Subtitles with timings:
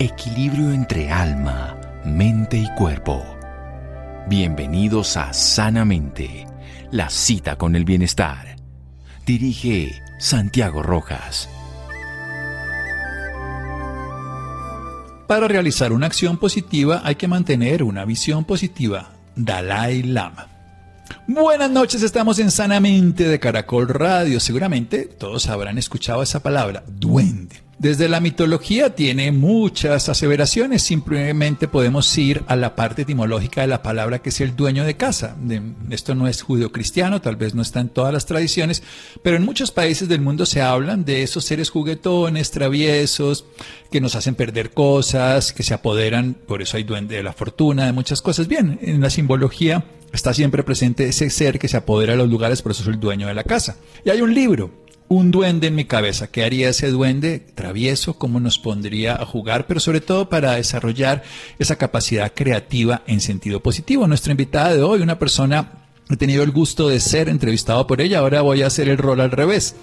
[0.00, 3.22] equilibrio entre alma, mente y cuerpo.
[4.28, 6.46] Bienvenidos a Sanamente,
[6.90, 8.56] la cita con el bienestar.
[9.26, 11.50] Dirige Santiago Rojas.
[15.28, 19.10] Para realizar una acción positiva hay que mantener una visión positiva.
[19.36, 20.48] Dalai Lama.
[21.26, 24.40] Buenas noches, estamos en Sanamente de Caracol Radio.
[24.40, 27.39] Seguramente todos habrán escuchado esa palabra, duende.
[27.80, 33.82] Desde la mitología tiene muchas aseveraciones, simplemente podemos ir a la parte etimológica de la
[33.82, 35.34] palabra que es el dueño de casa.
[35.88, 38.82] esto no es judio-cristiano, tal vez no está en todas las tradiciones,
[39.22, 43.46] pero en muchos países del mundo se hablan de esos seres juguetones, traviesos,
[43.90, 47.86] que nos hacen perder cosas, que se apoderan, por eso hay duende de la fortuna,
[47.86, 48.46] de muchas cosas.
[48.46, 52.60] Bien, en la simbología está siempre presente ese ser que se apodera de los lugares,
[52.60, 53.78] por eso es el dueño de la casa.
[54.04, 54.70] Y hay un libro
[55.10, 56.28] un duende en mi cabeza.
[56.28, 58.14] ¿Qué haría ese duende travieso?
[58.14, 59.66] ¿Cómo nos pondría a jugar?
[59.66, 61.24] Pero sobre todo para desarrollar
[61.58, 64.06] esa capacidad creativa en sentido positivo.
[64.06, 65.72] Nuestra invitada de hoy, una persona
[66.12, 69.20] He tenido el gusto de ser entrevistado por ella, ahora voy a hacer el rol
[69.20, 69.76] al revés.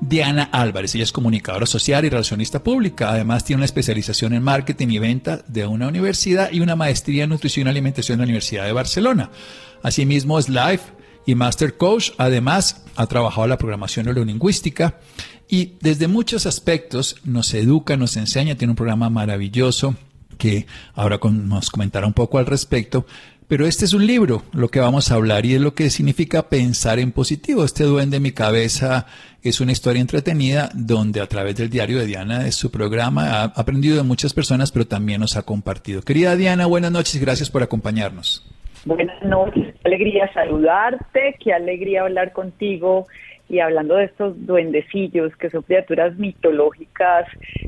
[0.00, 4.90] Diana Álvarez, ella es comunicadora social y relacionista pública, además tiene una especialización en marketing
[4.90, 8.64] y venta de una universidad y una maestría en nutrición y alimentación de la Universidad
[8.64, 9.30] de Barcelona.
[9.82, 10.84] Asimismo es life
[11.26, 12.10] y Master Coach.
[12.18, 14.98] Además, ha trabajado la programación neurolingüística
[15.48, 19.96] y desde muchos aspectos nos educa, nos enseña, tiene un programa maravilloso
[20.38, 23.06] que ahora nos comentará un poco al respecto.
[23.48, 26.48] Pero este es un libro, lo que vamos a hablar, y es lo que significa
[26.48, 27.64] pensar en positivo.
[27.64, 29.04] Este duende en mi cabeza
[29.42, 33.44] es una historia entretenida donde a través del diario de Diana, de su programa, ha
[33.44, 36.00] aprendido de muchas personas, pero también nos ha compartido.
[36.00, 38.42] Querida Diana, buenas noches y gracias por acompañarnos.
[38.84, 43.06] Buenas noches, qué alegría saludarte, qué alegría hablar contigo
[43.48, 47.26] y hablando de estos duendecillos que son criaturas mitológicas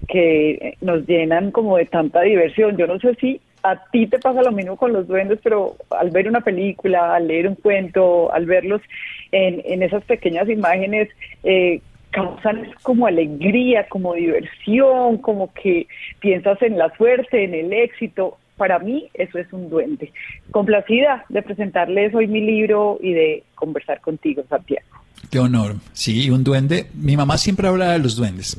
[0.09, 2.77] que nos llenan como de tanta diversión.
[2.77, 6.11] Yo no sé si a ti te pasa lo mismo con los duendes, pero al
[6.11, 8.83] ver una película, al leer un cuento, al verlos
[9.31, 11.09] en, esas pequeñas imágenes,
[11.45, 15.87] eh, causan como alegría, como diversión, como que
[16.19, 20.13] piensas en la suerte, en el éxito para mí eso es un duende.
[20.51, 25.04] Complacida de presentarles hoy mi libro y de conversar contigo, Santiago.
[25.31, 25.77] Qué honor.
[25.93, 26.91] Sí, un duende.
[26.95, 28.57] Mi mamá siempre hablaba de los duendes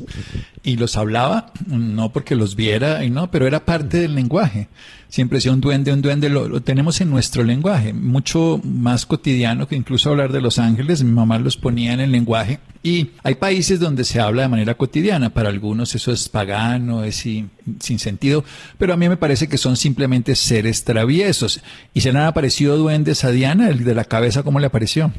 [0.63, 4.67] y los hablaba no porque los viera y no, pero era parte del lenguaje.
[5.07, 9.75] Siempre decía un duende, un duende, lo, tenemos en nuestro lenguaje, mucho más cotidiano que
[9.75, 11.03] incluso hablar de los ángeles.
[11.03, 14.75] Mi mamá los ponía en el lenguaje y hay países donde se habla de manera
[14.75, 15.29] cotidiana.
[15.29, 18.43] Para algunos eso es pagano, es sin, sin sentido,
[18.77, 21.61] pero a mí me parece que son simplemente seres traviesos.
[21.93, 23.69] ¿Y se le han aparecido duendes a Diana?
[23.69, 25.11] ¿El de la cabeza cómo le apareció?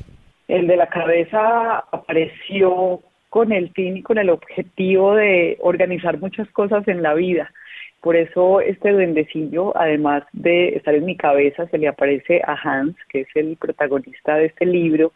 [0.48, 6.48] El de la cabeza apareció con el fin y con el objetivo de organizar muchas
[6.50, 7.52] cosas en la vida.
[8.00, 12.94] Por eso este duendecillo, además de estar en mi cabeza, se le aparece a Hans,
[13.08, 15.12] que es el protagonista de este libro,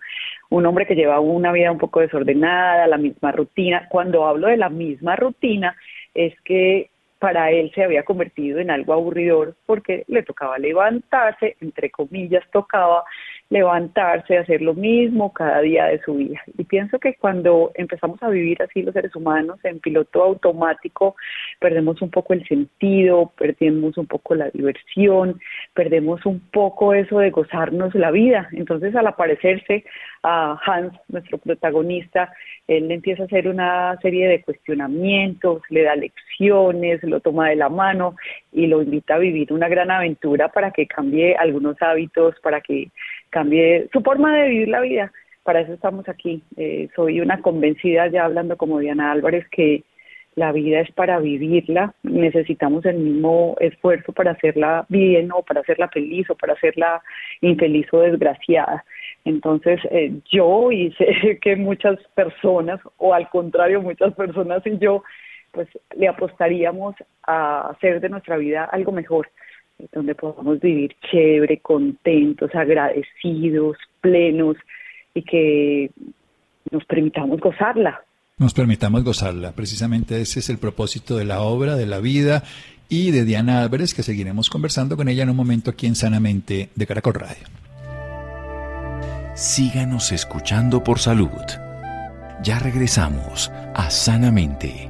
[0.48, 3.86] un hombre que lleva una vida un poco desordenada, la misma rutina.
[3.88, 5.76] Cuando hablo de la misma rutina,
[6.14, 6.90] es que
[7.20, 13.04] para él se había convertido en algo aburridor porque le tocaba levantarse, entre comillas tocaba,
[13.50, 16.40] levantarse, hacer lo mismo cada día de su vida.
[16.56, 21.16] Y pienso que cuando empezamos a vivir así los seres humanos en piloto automático,
[21.58, 25.40] perdemos un poco el sentido, perdemos un poco la diversión,
[25.74, 28.48] perdemos un poco eso de gozarnos la vida.
[28.52, 29.84] Entonces al aparecerse
[30.22, 32.32] a Hans, nuestro protagonista,
[32.68, 37.68] él empieza a hacer una serie de cuestionamientos, le da lecciones, lo toma de la
[37.68, 38.14] mano
[38.52, 42.90] y lo invita a vivir una gran aventura para que cambie algunos hábitos, para que
[43.30, 45.12] cambie su forma de vivir la vida.
[45.42, 46.42] Para eso estamos aquí.
[46.56, 49.84] Eh, soy una convencida, ya hablando como Diana Álvarez, que
[50.34, 51.94] la vida es para vivirla.
[52.02, 57.02] Necesitamos el mismo esfuerzo para hacerla bien o para hacerla feliz o para hacerla
[57.40, 58.84] infeliz o desgraciada.
[59.24, 65.02] Entonces, eh, yo y sé que muchas personas, o al contrario, muchas personas y yo,
[65.52, 66.94] pues le apostaríamos
[67.26, 69.28] a hacer de nuestra vida algo mejor
[69.92, 74.56] donde podamos vivir chévere, contentos, agradecidos, plenos
[75.14, 75.90] y que
[76.70, 78.02] nos permitamos gozarla.
[78.38, 79.52] Nos permitamos gozarla.
[79.52, 82.42] Precisamente ese es el propósito de la obra, de la vida
[82.88, 86.70] y de Diana Álvarez, que seguiremos conversando con ella en un momento aquí en Sanamente
[86.74, 87.46] de Caracol Radio.
[89.34, 91.28] Síganos escuchando por salud.
[92.42, 94.89] Ya regresamos a Sanamente.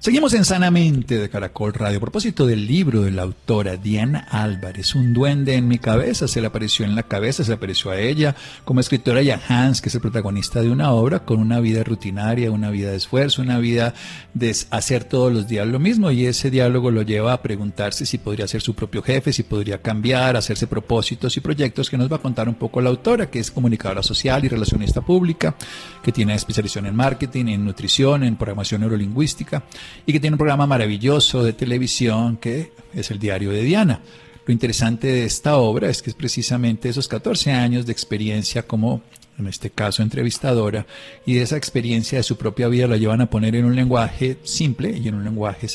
[0.00, 1.98] Seguimos en Sanamente de Caracol Radio.
[1.98, 6.40] A propósito del libro de la autora Diana Álvarez, Un duende en mi cabeza, se
[6.40, 9.82] le apareció en la cabeza, se le apareció a ella como escritora y a Hans,
[9.82, 13.42] que es el protagonista de una obra con una vida rutinaria, una vida de esfuerzo,
[13.42, 13.92] una vida
[14.34, 18.18] de hacer todos los días lo mismo y ese diálogo lo lleva a preguntarse si
[18.18, 22.16] podría ser su propio jefe, si podría cambiar, hacerse propósitos y proyectos que nos va
[22.16, 25.56] a contar un poco la autora, que es comunicadora social y relacionista pública,
[26.04, 29.64] que tiene especialización en marketing, en nutrición, en programación neurolingüística
[30.06, 34.00] y que tiene un programa maravilloso de televisión que es el Diario de Diana.
[34.46, 39.02] Lo interesante de esta obra es que es precisamente esos 14 años de experiencia como,
[39.38, 40.86] en este caso, entrevistadora,
[41.26, 44.38] y de esa experiencia de su propia vida la llevan a poner en un lenguaje
[44.44, 45.66] simple y en un lenguaje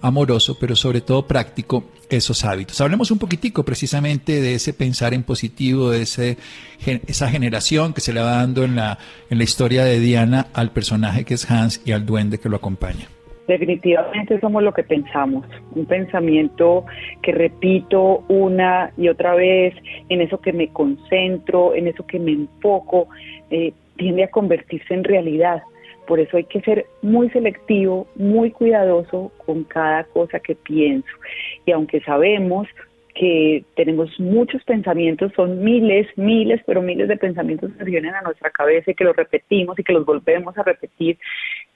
[0.00, 2.80] amoroso, pero sobre todo práctico, esos hábitos.
[2.80, 6.38] Hablemos un poquitico precisamente de ese pensar en positivo, de ese,
[7.06, 8.98] esa generación que se le va dando en la,
[9.30, 12.56] en la historia de Diana al personaje que es Hans y al duende que lo
[12.56, 13.08] acompaña.
[13.48, 16.84] Definitivamente somos lo que pensamos, un pensamiento
[17.22, 19.74] que repito una y otra vez,
[20.10, 23.08] en eso que me concentro, en eso que me enfoco,
[23.50, 25.62] eh, tiende a convertirse en realidad.
[26.06, 31.08] Por eso hay que ser muy selectivo, muy cuidadoso con cada cosa que pienso.
[31.64, 32.68] Y aunque sabemos
[33.14, 38.50] que tenemos muchos pensamientos, son miles, miles, pero miles de pensamientos que vienen a nuestra
[38.50, 41.18] cabeza y que los repetimos y que los volvemos a repetir,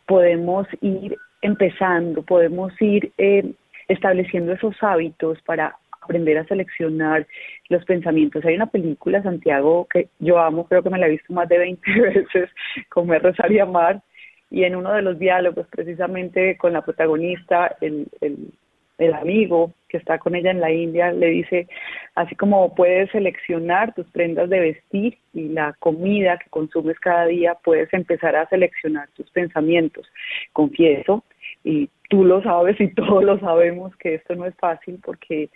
[0.07, 3.53] podemos ir empezando, podemos ir eh,
[3.89, 7.27] estableciendo esos hábitos para aprender a seleccionar
[7.69, 8.45] los pensamientos.
[8.45, 11.59] Hay una película, Santiago, que yo amo, creo que me la he visto más de
[11.59, 12.51] 20 veces,
[12.89, 14.03] Comer, Rezar y Amar,
[14.51, 18.51] y en uno de los diálogos, precisamente con la protagonista, el, el,
[18.99, 21.69] el amigo que está con ella en la India, le dice,
[22.15, 27.57] así como puedes seleccionar tus prendas de vestir y la comida que consumes cada día,
[27.65, 30.07] puedes empezar a seleccionar tus pensamientos.
[30.53, 31.25] Confieso
[31.65, 35.51] y tú lo sabes y todos lo sabemos que esto no es fácil porque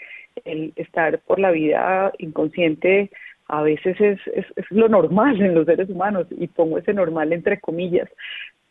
[0.45, 3.11] el estar por la vida inconsciente
[3.49, 7.61] a veces es, es, lo normal en los seres humanos y pongo ese normal entre
[7.61, 8.09] comillas.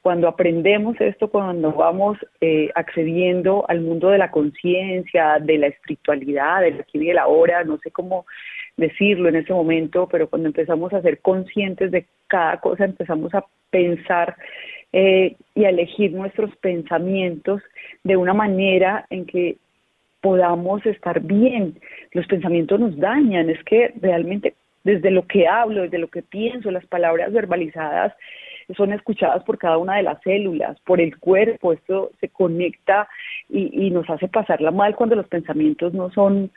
[0.06, 6.62] Cuando aprendemos esto, cuando vamos eh, accediendo al mundo de la conciencia, de la espiritualidad,
[6.62, 8.28] del aquí y del ahora, no sé cómo
[8.78, 13.46] decirlo en ese momento, pero cuando empezamos a ser conscientes de cada cosa, empezamos a
[13.72, 14.36] pensar
[14.94, 17.64] eh, y a elegir nuestros pensamientos
[18.04, 19.58] de una manera en que
[20.22, 21.80] podamos estar bien.
[22.12, 24.54] Los pensamientos nos dañan, es que realmente
[24.84, 28.14] desde lo que hablo, desde lo que pienso, las palabras verbalizadas
[28.76, 33.08] son escuchadas por cada una de las células, por el cuerpo, esto se conecta
[33.50, 36.52] y, y nos hace pasarla mal cuando los pensamientos no son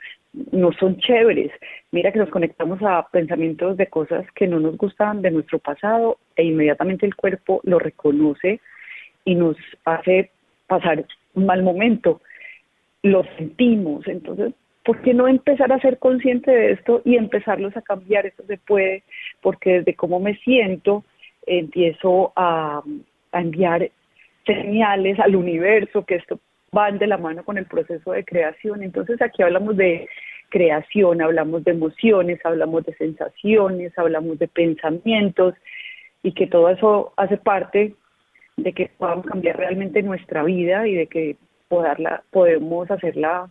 [0.51, 1.51] no son chéveres.
[1.91, 6.17] Mira que nos conectamos a pensamientos de cosas que no nos gustan de nuestro pasado
[6.35, 8.59] e inmediatamente el cuerpo lo reconoce
[9.25, 10.31] y nos hace
[10.67, 12.21] pasar un mal momento.
[13.01, 14.07] Lo sentimos.
[14.07, 14.53] Entonces,
[14.83, 18.25] ¿por qué no empezar a ser consciente de esto y empezarlos a cambiar?
[18.25, 19.03] Eso se puede,
[19.41, 21.03] porque desde cómo me siento
[21.45, 22.83] empiezo a,
[23.31, 23.91] enviar
[24.43, 26.39] señales al universo que esto
[26.71, 28.81] van de la mano con el proceso de creación.
[28.81, 30.09] Entonces aquí hablamos de
[30.49, 35.53] creación, hablamos de emociones, hablamos de sensaciones, hablamos de pensamientos
[36.23, 37.93] y que todo eso hace parte
[38.57, 41.35] de que podamos cambiar realmente nuestra vida y de que
[41.67, 43.49] podarla, podemos hacerla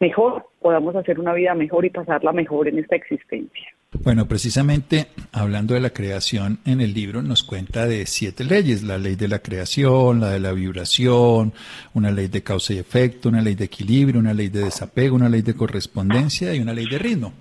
[0.00, 3.73] mejor, podamos hacer una vida mejor y pasarla mejor en esta existencia.
[4.02, 8.98] Bueno, precisamente hablando de la creación en el libro nos cuenta de siete leyes, la
[8.98, 11.54] ley de la creación, la de la vibración,
[11.94, 15.28] una ley de causa y efecto, una ley de equilibrio, una ley de desapego, una
[15.28, 17.32] ley de correspondencia y una ley de ritmo,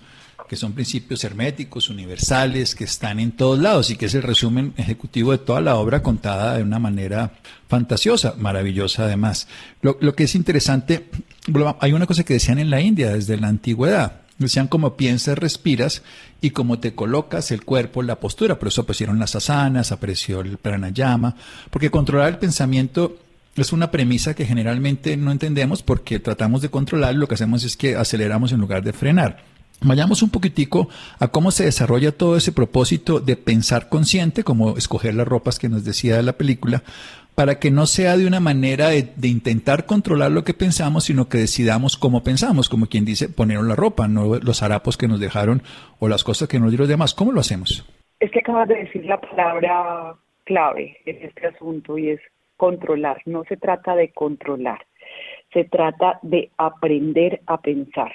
[0.48, 4.74] que son principios herméticos, universales, que están en todos lados y que es el resumen
[4.78, 7.34] ejecutivo de toda la obra contada de una manera
[7.68, 9.48] fantasiosa, maravillosa además.
[9.82, 11.10] Lo, lo que es interesante,
[11.80, 16.02] hay una cosa que decían en la India desde la antigüedad, Decían como piensas, respiras
[16.42, 18.58] y como te colocas el cuerpo, la postura.
[18.58, 21.36] Por eso aparecieron las asanas, apareció el pranayama,
[21.70, 23.18] porque controlar el pensamiento
[23.56, 27.78] es una premisa que generalmente no entendemos porque tratamos de controlar, lo que hacemos es
[27.78, 29.44] que aceleramos en lugar de frenar.
[29.82, 30.88] Vayamos un poquitico
[31.20, 35.70] a cómo se desarrolla todo ese propósito de pensar consciente, como escoger las ropas que
[35.70, 36.84] nos decía de la película,
[37.36, 41.38] para que no sea de una manera de, intentar controlar lo que pensamos, sino que
[41.38, 45.62] decidamos cómo pensamos, como quien dice, poner la ropa, no los harapos que nos dejaron
[46.00, 47.14] o las cosas que nos dieron los demás.
[47.14, 47.86] ¿Cómo lo hacemos?
[48.20, 52.20] Es que acabas de decir la palabra clave en este asunto y es
[52.58, 53.22] controlar.
[53.26, 54.86] No se trata de controlar,
[55.52, 58.12] se trata de aprender a pensar.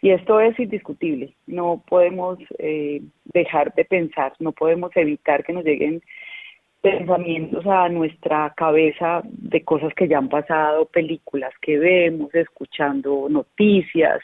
[0.00, 1.34] Y esto es indiscutible.
[1.46, 6.02] No podemos eh, dejar de pensar, no podemos evitar que nos lleguen
[6.84, 14.20] pensamientos a nuestra cabeza de cosas que ya han pasado, películas que vemos, escuchando noticias,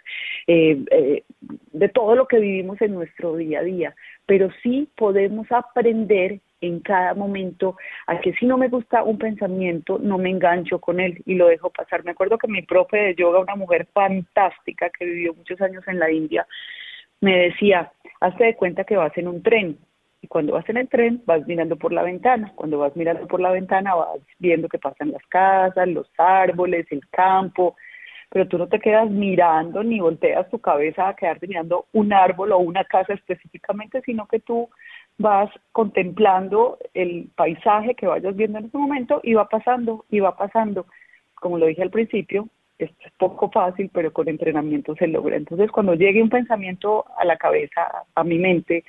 [0.47, 1.25] eh, eh,
[1.73, 3.95] de todo lo que vivimos en nuestro día a día.
[4.26, 9.99] Pero sí podemos aprender en cada momento a que si no me gusta un pensamiento,
[9.99, 12.05] no me engancho con él y lo dejo pasar.
[12.05, 15.99] Me acuerdo que mi profe de yoga, una mujer fantástica que vivió muchos años en
[15.99, 16.47] la India,
[17.23, 17.90] me decía,
[18.21, 19.79] hazte de cuenta que vas en un tren
[20.23, 22.53] y cuando vas en el tren, vas mirando por la ventana.
[22.55, 27.09] Cuando vas mirando por la ventana, vas viendo que pasan las casas, los árboles, el
[27.09, 27.77] campo.
[28.29, 32.53] Pero tú no te quedas mirando ni volteas tu cabeza a quedarte mirando un árbol
[32.53, 34.69] o una casa específicamente, sino que tú
[35.19, 40.37] vas contemplando el paisaje que vayas viendo en ese momento y va pasando y va
[40.37, 40.87] pasando.
[41.35, 42.49] Como lo dije al principio,
[42.85, 45.37] es poco fácil, pero con entrenamiento se logra.
[45.37, 48.85] Entonces, cuando llegue un pensamiento a la cabeza, a mi mente,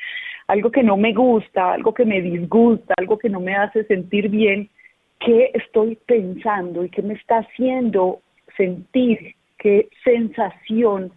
[0.48, 4.30] algo que no me gusta, algo que me disgusta, algo que no me hace sentir
[4.30, 4.70] bien,
[5.20, 8.22] ¿qué estoy pensando y qué me está haciendo
[8.58, 9.36] sentir?
[9.58, 11.12] ¿Qué sensación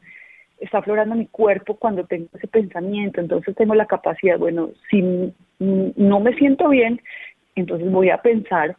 [0.61, 3.21] está aflorando mi cuerpo cuando tengo ese pensamiento?
[3.21, 7.01] Entonces tengo la capacidad, bueno, si no me siento bien,
[7.55, 8.77] entonces voy a pensar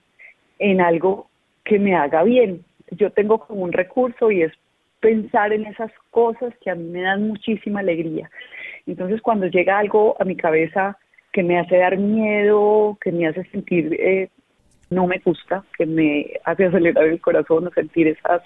[0.59, 1.27] en algo
[1.63, 4.53] que me haga bien, yo tengo como un recurso y es
[4.99, 8.29] pensar en esas cosas que a mí me dan muchísima alegría.
[8.87, 10.97] Entonces cuando llega algo a mi cabeza
[11.31, 14.29] que me hace dar miedo, que me hace sentir eh,
[14.89, 18.41] no me gusta, que me hace acelerar el corazón o sentir esas,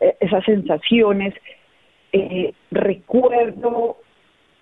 [0.00, 1.34] eh, esas sensaciones,
[2.12, 3.98] eh, recuerdo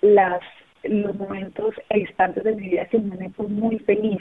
[0.00, 0.40] las
[0.88, 4.18] los momentos e instantes de mi vida que me fue muy feliz.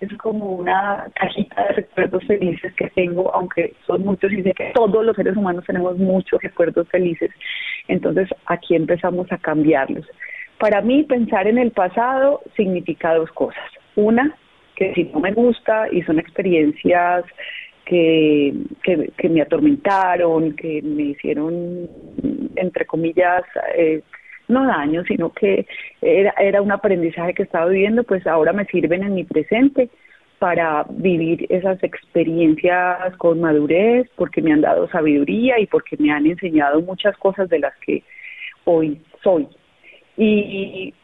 [0.00, 4.72] Es como una cajita de recuerdos felices que tengo, aunque son muchos y sé que
[4.74, 7.30] todos los seres humanos tenemos muchos recuerdos felices.
[7.88, 10.06] Entonces aquí empezamos a cambiarlos.
[10.58, 13.64] Para mí pensar en el pasado significa dos cosas.
[13.96, 14.36] Una,
[14.76, 17.24] que si no me gusta y son experiencias
[17.84, 21.88] que, que, que me atormentaron, que me hicieron,
[22.56, 23.42] entre comillas,
[23.76, 24.02] eh,
[24.52, 25.66] no daño, sino que
[26.00, 29.88] era, era un aprendizaje que estaba viviendo, pues ahora me sirven en mi presente
[30.38, 36.26] para vivir esas experiencias con madurez, porque me han dado sabiduría y porque me han
[36.26, 38.02] enseñado muchas cosas de las que
[38.64, 39.46] hoy soy.
[40.16, 40.94] Y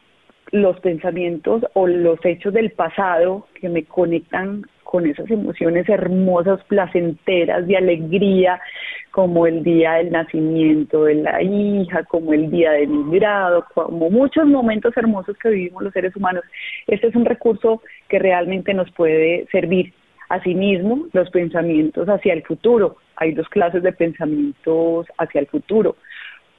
[0.51, 7.67] los pensamientos o los hechos del pasado que me conectan con esas emociones hermosas, placenteras,
[7.67, 8.59] de alegría,
[9.11, 14.09] como el día del nacimiento de la hija, como el día de mi grado, como
[14.09, 16.43] muchos momentos hermosos que vivimos los seres humanos.
[16.87, 19.93] Este es un recurso que realmente nos puede servir.
[20.31, 22.97] Asimismo, los pensamientos hacia el futuro.
[23.17, 25.97] Hay dos clases de pensamientos hacia el futuro.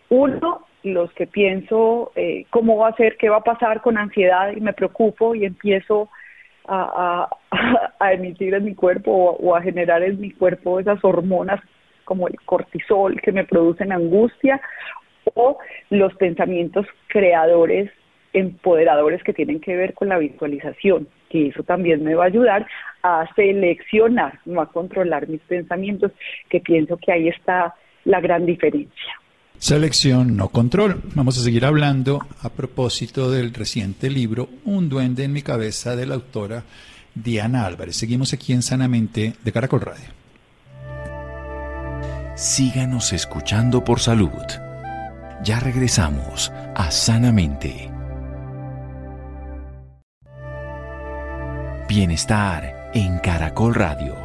[0.10, 4.52] Uno, los que pienso eh, cómo va a ser, qué va a pasar con ansiedad
[4.56, 6.10] y me preocupo y empiezo
[6.70, 7.30] a,
[8.00, 11.60] a, emitir en mi cuerpo o, a generar en mi cuerpo esas hormonas
[12.06, 14.62] como el cortisol que me producen angustia
[15.34, 15.58] o
[15.90, 17.92] los pensamientos creadores
[18.34, 22.68] empoderadores que tienen que ver con la visualización, que eso también me va a ayudar
[23.02, 26.12] a seleccionar, no a controlar mis pensamientos,
[26.48, 27.74] que pienso que ahí está
[28.06, 29.14] la gran diferencia.
[29.60, 31.02] Selección, no control.
[31.16, 36.06] Vamos a seguir hablando a propósito del reciente libro Un duende en mi cabeza de
[36.06, 36.64] la autora
[37.14, 37.98] Diana Álvarez.
[37.98, 40.06] Seguimos aquí en Sanamente de Caracol Radio.
[42.36, 44.30] Síganos escuchando por salud.
[45.44, 47.92] Ya regresamos a Sanamente.
[51.90, 54.16] Bienestar en Caracol Radio.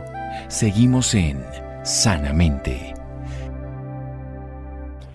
[0.47, 1.43] Seguimos en
[1.83, 2.94] Sanamente.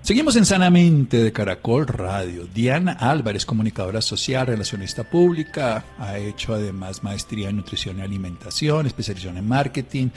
[0.10, 2.48] Seguimos en Sanamente de Caracol Radio.
[2.52, 9.38] Diana Álvarez, comunicadora social, relacionista pública, ha hecho además maestría en nutrición y alimentación, especialización
[9.38, 10.08] en marketing,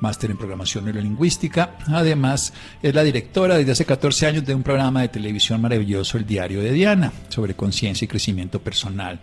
[0.00, 1.76] máster en programación neurolingüística.
[1.86, 6.26] Además, es la directora desde hace 14 años de un programa de televisión maravilloso, El
[6.26, 9.20] Diario de Diana, sobre conciencia y crecimiento personal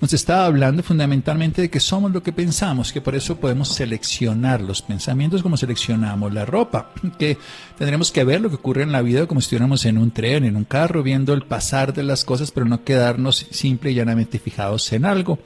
[0.00, 4.60] nos estaba hablando fundamentalmente de que somos lo que pensamos, que por eso podemos seleccionar
[4.60, 7.38] los pensamientos como seleccionamos la ropa, que
[7.78, 10.44] tendremos que ver lo que ocurre en la vida como si estuviéramos en un tren,
[10.44, 14.38] en un carro, viendo el pasar de las cosas, pero no quedarnos simple y llanamente
[14.38, 15.38] fijados en algo.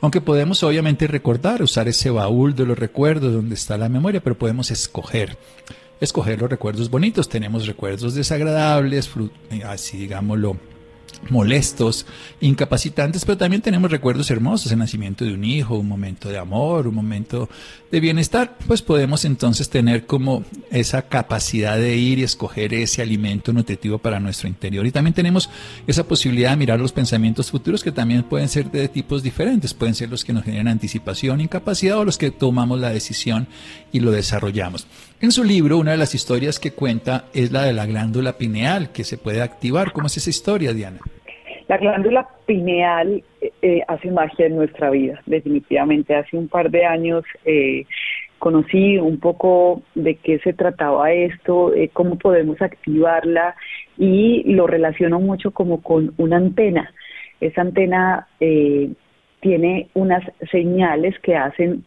[0.00, 4.38] Aunque podemos obviamente recordar, usar ese baúl de los recuerdos donde está la memoria, pero
[4.38, 5.36] podemos escoger
[6.00, 7.28] escoger los recuerdos bonitos.
[7.28, 9.10] Tenemos recuerdos desagradables,
[9.64, 10.58] así digámoslo,
[11.30, 12.06] molestos,
[12.40, 16.86] incapacitantes, pero también tenemos recuerdos hermosos, el nacimiento de un hijo, un momento de amor,
[16.86, 17.48] un momento
[17.90, 23.52] de bienestar, pues podemos entonces tener como esa capacidad de ir y escoger ese alimento
[23.52, 24.86] nutritivo para nuestro interior.
[24.86, 25.48] Y también tenemos
[25.86, 29.94] esa posibilidad de mirar los pensamientos futuros que también pueden ser de tipos diferentes, pueden
[29.94, 33.48] ser los que nos generan anticipación, incapacidad o los que tomamos la decisión
[33.92, 34.86] y lo desarrollamos.
[35.22, 38.92] En su libro, una de las historias que cuenta es la de la glándula pineal,
[38.92, 39.92] que se puede activar.
[39.92, 40.98] ¿Cómo es esa historia, Diana?
[41.68, 46.14] La glándula pineal eh, eh, hace magia en nuestra vida, definitivamente.
[46.14, 47.86] Hace un par de años eh,
[48.38, 53.56] conocí un poco de qué se trataba esto, cómo podemos activarla
[53.96, 56.92] y lo relaciono mucho como con una antena.
[57.40, 58.28] Esa antena
[59.40, 61.84] tiene unas señales que hacen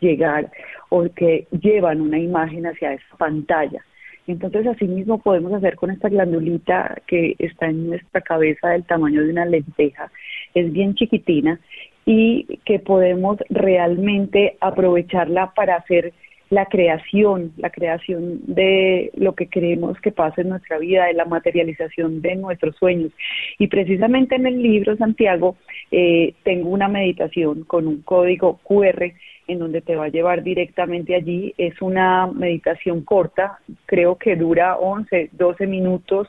[0.00, 0.50] llegar
[0.88, 3.84] o que llevan una imagen hacia esa pantalla.
[4.26, 9.30] Entonces, asimismo podemos hacer con esta glandulita que está en nuestra cabeza del tamaño de
[9.30, 10.10] una lenteja,
[10.54, 11.58] es bien chiquitina
[12.04, 16.12] y que podemos realmente aprovecharla para hacer
[16.50, 21.24] la creación, la creación de lo que queremos que pase en nuestra vida, de la
[21.24, 23.12] materialización de nuestros sueños.
[23.58, 25.56] Y precisamente en el libro, Santiago,
[25.90, 29.12] eh, tengo una meditación con un código QR
[29.46, 31.54] en donde te va a llevar directamente allí.
[31.58, 36.28] Es una meditación corta, creo que dura 11, 12 minutos,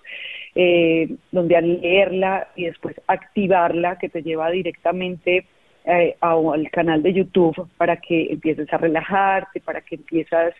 [0.55, 5.45] eh, donde al leerla y después activarla, que te lleva directamente
[5.89, 10.53] eh, al canal de YouTube para que empieces a relajarte, para que empieces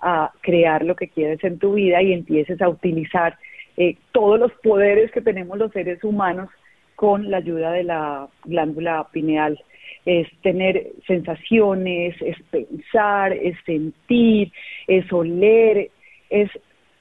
[0.00, 3.38] a crear lo que quieres en tu vida y empieces a utilizar
[3.76, 6.50] eh, todos los poderes que tenemos los seres humanos
[6.96, 9.58] con la ayuda de la glándula pineal
[10.04, 14.52] es tener sensaciones, es pensar, es sentir,
[14.86, 15.90] es oler,
[16.28, 16.50] es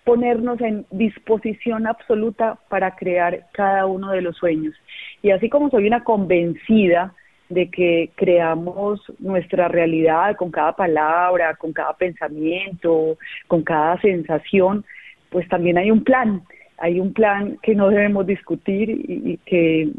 [0.06, 4.74] ponernos en disposición absoluta para crear cada uno de los sueños.
[5.22, 7.13] Y así como soy una convencida
[7.50, 14.86] de que creamos nuestra realidad con cada palabra, con cada pensamiento, con cada sensación,
[15.30, 16.44] pues también hay un plan,
[16.78, 19.92] hay un plan que no debemos discutir y, que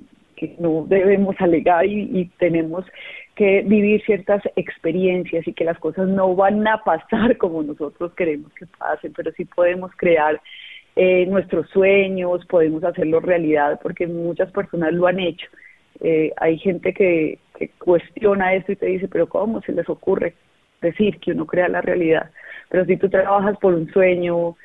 [0.59, 2.85] no debemos alegar y, tenemos
[3.35, 8.53] que vivir ciertas experiencias y que las cosas no van a pasar como nosotros queremos
[8.55, 10.41] que pasen, pero sí podemos crear
[10.97, 15.47] eh, nuestros sueños, podemos hacerlo realidad, porque muchas personas lo han hecho.
[16.01, 17.39] Eh, hay gente que,
[17.79, 20.35] cuestiona esto y te dice, pero ¿cómo se les ocurre
[20.83, 22.31] decir que uno crea la realidad?
[22.69, 24.57] Pero si tú trabajas por un sueño,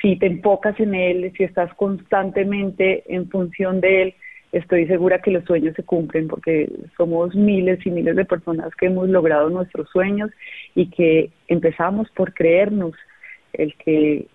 [0.00, 4.14] si te enfocas en él, si estás constantemente en función de él,
[4.52, 8.86] estoy segura que los sueños se cumplen porque somos miles y miles de personas que
[8.86, 10.30] hemos logrado nuestros sueños
[10.74, 12.92] y que empezamos por creernos.
[13.52, 14.26] El que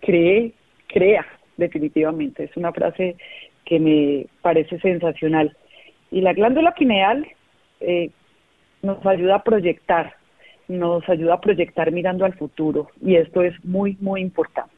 [0.00, 0.52] cree,
[0.86, 2.44] crea, definitivamente.
[2.44, 3.16] Es una frase
[3.64, 5.56] que me parece sensacional.
[6.10, 7.26] Y la glándula pineal
[7.80, 8.10] eh,
[8.82, 10.14] nos ayuda a proyectar,
[10.68, 14.72] nos ayuda a proyectar mirando al futuro y esto es muy, muy importante.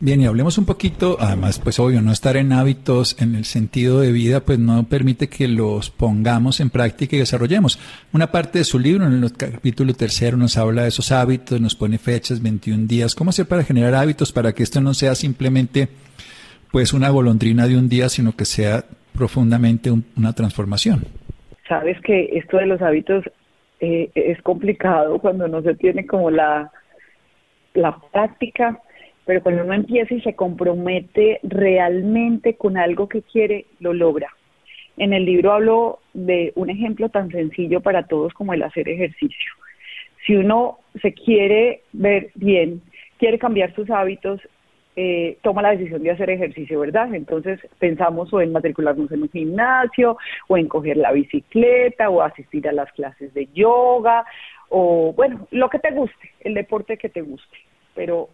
[0.00, 3.98] Bien, y hablemos un poquito, además, pues obvio, no estar en hábitos en el sentido
[3.98, 7.80] de vida, pues no permite que los pongamos en práctica y desarrollemos.
[8.12, 11.74] Una parte de su libro, en el capítulo tercero, nos habla de esos hábitos, nos
[11.74, 13.16] pone fechas, 21 días.
[13.16, 15.88] ¿Cómo hacer para generar hábitos para que esto no sea simplemente,
[16.70, 18.84] pues, una golondrina de un día, sino que sea
[19.18, 21.00] profundamente una transformación?
[21.68, 23.24] Sabes que esto de los hábitos
[23.80, 26.70] eh, es complicado cuando no se tiene como la,
[27.74, 28.80] la práctica
[29.28, 34.32] pero cuando uno empieza y se compromete realmente con algo que quiere, lo logra.
[34.96, 39.52] En el libro hablo de un ejemplo tan sencillo para todos como el hacer ejercicio.
[40.26, 42.80] Si uno se quiere ver bien,
[43.18, 44.40] quiere cambiar sus hábitos,
[45.00, 47.14] eh, toma la decisión de hacer ejercicio, ¿verdad?
[47.14, 52.66] Entonces pensamos o en matricularnos en un gimnasio, o en coger la bicicleta, o asistir
[52.66, 54.24] a las clases de yoga,
[54.70, 57.58] o bueno, lo que te guste, el deporte que te guste.
[57.94, 58.30] Pero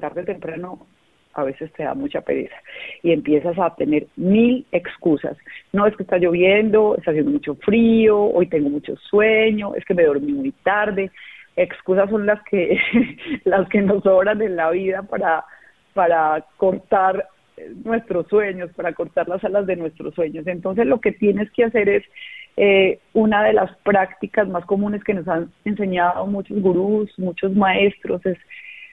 [0.00, 0.88] tarde temprano
[1.34, 2.56] a veces te da mucha pereza
[3.04, 5.36] y empiezas a tener mil excusas.
[5.72, 9.94] No es que está lloviendo, está haciendo mucho frío, hoy tengo mucho sueño, es que
[9.94, 11.12] me dormí muy tarde.
[11.54, 12.76] Excusas son las que
[13.44, 15.44] las que nos sobran en la vida para
[15.94, 17.28] para cortar
[17.84, 20.46] nuestros sueños, para cortar las alas de nuestros sueños.
[20.46, 22.04] Entonces lo que tienes que hacer es
[22.56, 28.24] eh, una de las prácticas más comunes que nos han enseñado muchos gurús, muchos maestros,
[28.26, 28.38] es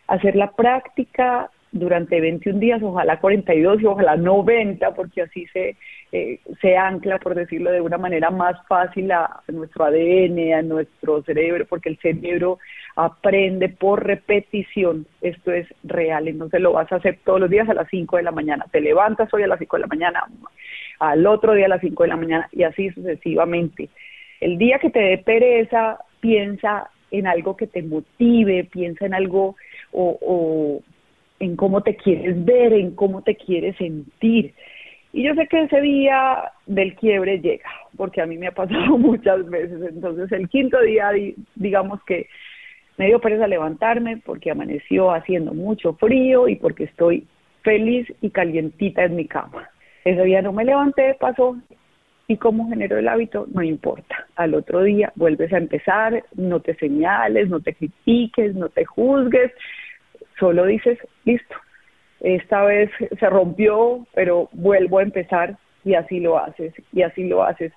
[0.08, 5.76] hacer la práctica durante 21 días, ojalá 42 y ojalá 90, porque así se,
[6.12, 11.22] eh, se ancla, por decirlo de una manera más fácil, a, nuestro ADN, a nuestro
[11.24, 12.60] cerebro, porque el cerebro
[12.96, 15.06] aprende por repetición.
[15.22, 18.24] Esto es real, entonces lo vas a hacer todos los días a las 5 de
[18.24, 18.66] la mañana.
[18.72, 20.24] Te levantas hoy a las 5 de la mañana,
[21.00, 23.90] al otro día a las 5 de la mañana y así sucesivamente.
[24.40, 29.56] El día que te dé pereza, piensa en algo que te motive, piensa en algo
[29.92, 30.82] o, o
[31.40, 34.54] en cómo te quieres ver, en cómo te quieres sentir.
[35.14, 38.98] Y yo sé que ese día del quiebre llega, porque a mí me ha pasado
[38.98, 39.82] muchas veces.
[39.90, 41.12] Entonces el quinto día,
[41.56, 42.28] digamos que
[42.98, 47.28] me dio pereza levantarme porque amaneció haciendo mucho frío y porque estoy
[47.62, 49.70] feliz y calientita en mi cama.
[50.04, 51.58] Ese día no me levanté, pasó
[52.28, 54.28] y como generó el hábito, no importa.
[54.36, 59.52] Al otro día vuelves a empezar, no te señales, no te critiques, no te juzgues,
[60.40, 61.56] solo dices, listo,
[62.20, 67.44] esta vez se rompió, pero vuelvo a empezar y así lo haces, y así lo
[67.44, 67.72] haces.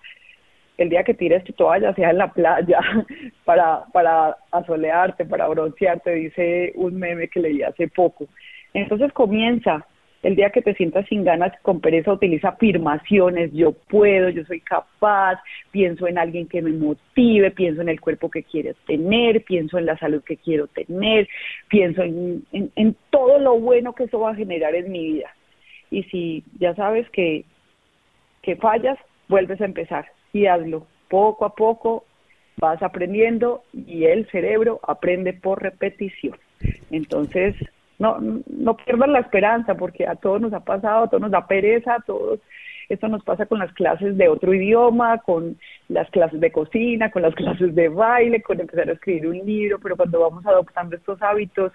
[0.79, 2.81] El día que tires tu toalla, sea en la playa,
[3.45, 8.27] para, para asolearte, para broncearte, dice un meme que leí hace poco.
[8.73, 9.87] Entonces comienza,
[10.23, 14.61] el día que te sientas sin ganas, con pereza, utiliza afirmaciones, yo puedo, yo soy
[14.61, 19.79] capaz, pienso en alguien que me motive, pienso en el cuerpo que quiero tener, pienso
[19.79, 21.27] en la salud que quiero tener,
[21.69, 25.35] pienso en, en, todo lo bueno que eso va a generar en mi vida.
[25.91, 27.45] Y si ya sabes que,
[28.43, 30.87] que fallas, vuelves a empezar y hazlo.
[31.09, 32.05] Poco a poco
[32.59, 36.39] vas aprendiendo y el cerebro aprende por repetición.
[36.91, 37.57] Entonces,
[38.01, 41.47] no, no pierdan la esperanza porque a todos nos ha pasado, a todos nos da
[41.47, 42.41] pereza, a todos
[42.91, 45.57] esto nos pasa con las clases de otro idioma, con
[45.89, 49.79] las clases de cocina, con las clases de baile, con empezar a escribir un libro,
[49.79, 51.73] pero cuando vamos adoptando estos hábitos,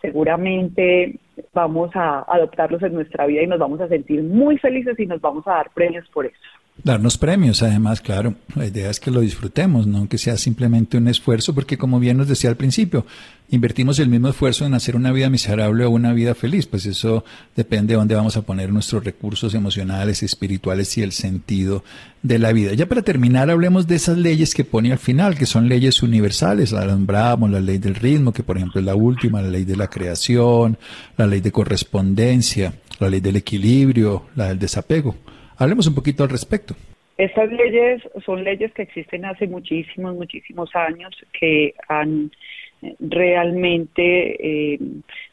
[0.00, 1.18] seguramente
[1.52, 5.20] vamos a adoptarlos en nuestra vida y nos vamos a sentir muy felices y nos
[5.20, 6.40] vamos a dar premios por eso.
[6.84, 8.36] Darnos premios, además, claro.
[8.54, 12.18] La idea es que lo disfrutemos, no que sea simplemente un esfuerzo, porque como bien
[12.18, 13.06] nos decía al principio,
[13.50, 17.24] invertimos el mismo esfuerzo en hacer una vida miserable o una vida feliz, pues eso
[17.56, 21.82] depende de dónde vamos a poner nuestros recursos emocionales, espirituales y el sentido
[22.22, 22.74] de la vida.
[22.74, 26.72] Ya para terminar, hablemos de esas leyes que pone al final, que son leyes universales,
[26.72, 29.76] la nombramos, la ley del ritmo, que por ejemplo es la última, la ley de
[29.76, 30.76] la creación,
[31.16, 35.16] la ley de correspondencia, la ley del equilibrio, la del desapego.
[35.58, 36.74] Hablemos un poquito al respecto.
[37.16, 42.30] Estas leyes son leyes que existen hace muchísimos, muchísimos años, que han
[42.82, 44.78] eh, realmente eh,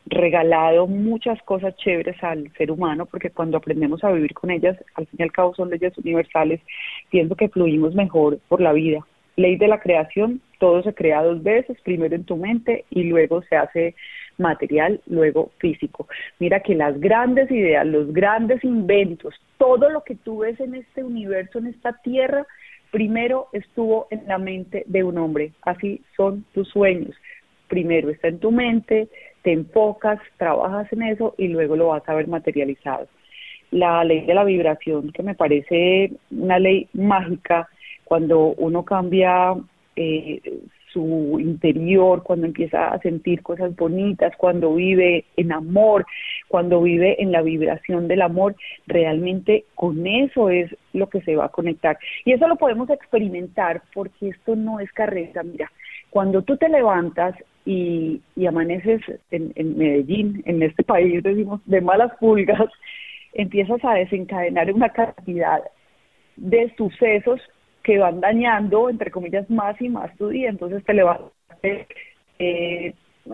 [0.06, 5.08] regalado muchas cosas chéveres al ser humano, porque cuando aprendemos a vivir con ellas, al
[5.08, 6.62] fin y al cabo son leyes universales,
[7.10, 9.06] pienso que fluimos mejor por la vida.
[9.36, 13.42] Ley de la creación, todo se crea dos veces, primero en tu mente y luego
[13.44, 13.96] se hace
[14.38, 16.08] material, luego físico.
[16.40, 21.04] Mira que las grandes ideas, los grandes inventos, todo lo que tú ves en este
[21.04, 22.46] universo, en esta tierra,
[22.92, 25.54] primero estuvo en la mente de un hombre.
[25.64, 27.16] Así son tus sueños.
[27.68, 29.08] Primero está en tu mente,
[29.42, 33.08] te enfocas, trabajas en eso y luego lo vas a ver materializado.
[33.72, 37.68] La ley de la vibración, que me parece una ley mágica,
[38.04, 39.56] cuando uno cambia
[39.96, 40.40] eh,
[40.94, 46.06] su interior, cuando empieza a sentir cosas bonitas, cuando vive en amor,
[46.48, 51.46] cuando vive en la vibración del amor, realmente con eso es lo que se va
[51.46, 51.98] a conectar.
[52.26, 55.72] Y eso lo podemos experimentar porque esto no es carrera, mira,
[56.10, 59.02] cuando tú te levantas y, amaneces
[59.32, 62.70] en, en Medellín, en este país, decimos, de malas pulgas,
[63.34, 65.64] empiezas a desencadenar una cantidad
[66.36, 67.42] de sucesos
[67.84, 70.50] que van dañando, entre comillas, más y más tu día.
[70.50, 71.88] Entonces te levantaste,
[72.40, 72.94] eh,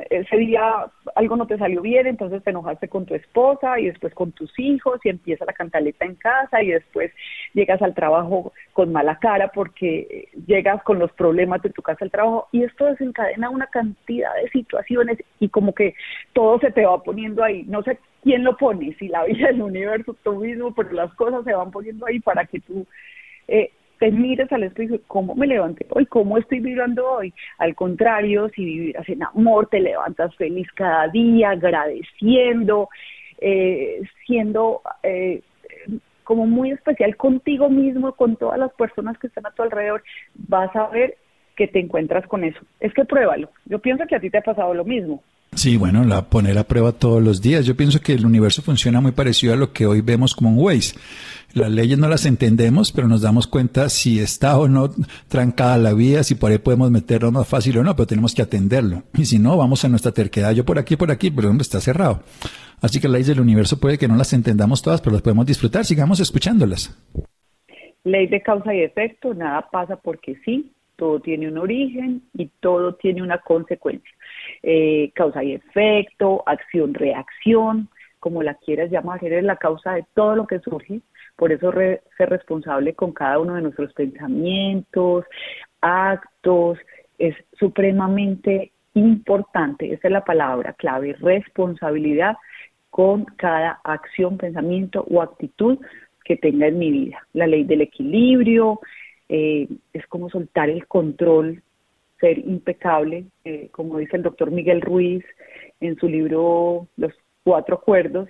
[0.10, 0.86] ese día
[1.16, 4.52] algo no te salió bien, entonces te enojaste con tu esposa y después con tus
[4.60, 7.12] hijos y empieza la cantaleta en casa y después
[7.54, 12.12] llegas al trabajo con mala cara porque llegas con los problemas de tu casa al
[12.12, 15.96] trabajo y esto desencadena una cantidad de situaciones y como que
[16.34, 17.64] todo se te va poniendo ahí.
[17.64, 21.44] No sé quién lo pone, si la vida, del universo, tú mismo, pero las cosas
[21.46, 22.86] se van poniendo ahí para que tú
[23.48, 26.06] eh, te miras al espejo y ¿cómo me levanté hoy?
[26.06, 27.34] ¿Cómo estoy vibrando hoy?
[27.58, 32.90] Al contrario, si vivieras en amor, te levantas feliz cada día, agradeciendo,
[33.40, 35.42] eh, siendo eh,
[36.24, 40.04] como muy especial contigo mismo, con todas las personas que están a tu alrededor,
[40.36, 41.18] vas a ver
[41.56, 42.60] que te encuentras con eso.
[42.80, 43.50] Es que pruébalo.
[43.66, 45.22] Yo pienso que a ti te ha pasado lo mismo.
[45.56, 47.66] Sí, bueno, la poner a prueba todos los días.
[47.66, 50.60] Yo pienso que el universo funciona muy parecido a lo que hoy vemos como un
[50.60, 50.96] Waze.
[51.54, 54.90] Las leyes no las entendemos, pero nos damos cuenta si está o no
[55.28, 58.44] trancada la vía, si por ahí podemos meterlo más fácil o no, pero tenemos que
[58.44, 59.04] atenderlo.
[59.18, 60.54] Y si no, vamos a nuestra terquedad.
[60.54, 62.22] Yo por aquí, por aquí, pero ¿dónde está cerrado?
[62.82, 65.46] Así que las leyes del universo puede que no las entendamos todas, pero las podemos
[65.46, 65.86] disfrutar.
[65.86, 66.96] Sigamos escuchándolas.
[68.04, 72.94] Ley de causa y efecto, nada pasa porque sí, todo tiene un origen y todo
[72.96, 74.12] tiene una consecuencia.
[74.62, 80.46] Eh, causa y efecto, acción-reacción, como la quieras llamar, eres la causa de todo lo
[80.46, 81.02] que surge,
[81.40, 85.24] por eso ser responsable con cada uno de nuestros pensamientos,
[85.80, 86.78] actos,
[87.18, 92.36] es supremamente importante, esa es la palabra clave, responsabilidad
[92.90, 95.80] con cada acción, pensamiento o actitud
[96.26, 97.26] que tenga en mi vida.
[97.32, 98.82] La ley del equilibrio
[99.30, 101.64] eh, es como soltar el control,
[102.20, 105.24] ser impecable, eh, como dice el doctor Miguel Ruiz
[105.80, 107.14] en su libro Los
[107.46, 108.28] Cuatro Acuerdos,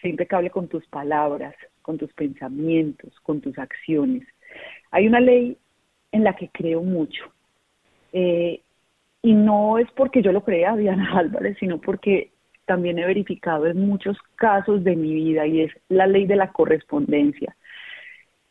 [0.00, 4.26] ser impecable con tus palabras, con tus pensamientos, con tus acciones.
[4.90, 5.58] Hay una ley
[6.12, 7.24] en la que creo mucho.
[8.14, 8.62] Eh,
[9.20, 12.30] y no es porque yo lo crea, Diana Álvarez, sino porque
[12.64, 16.52] también he verificado en muchos casos de mi vida y es la ley de la
[16.52, 17.54] correspondencia.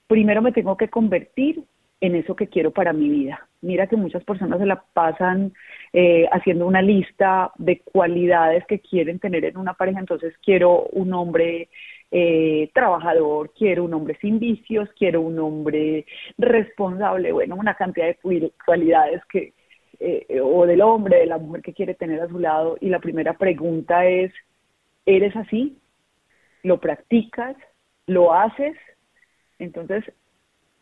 [0.05, 1.63] Primero me tengo que convertir
[2.01, 3.47] en eso que quiero para mi vida.
[3.61, 5.53] Mira que muchas personas se la pasan
[5.93, 10.01] eh, haciendo una lista de cualidades que quieren tener en una pareja.
[10.01, 11.69] Entonces quiero un hombre
[12.15, 16.05] eh, trabajador, quiero un hombre sin vicios, quiero un hombre
[16.37, 19.53] responsable, bueno, una cantidad de cualidades que,
[19.99, 22.77] eh, o del hombre, de la mujer que quiere tener a su lado.
[22.79, 24.31] Y la primera pregunta es,
[25.07, 25.79] ¿eres así?
[26.61, 27.55] ¿Lo practicas?
[28.05, 28.77] ¿Lo haces?
[29.57, 30.03] Entonces,